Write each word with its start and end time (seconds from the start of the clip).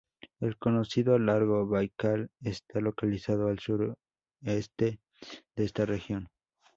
El 0.39 0.57
conocido 0.57 1.19
lago 1.19 1.67
Baikal 1.67 2.31
está 2.41 2.79
localizado 2.79 3.49
al 3.49 3.59
sureste 3.59 3.95
de 4.97 4.99
esta 5.57 5.85
región. 5.85 6.29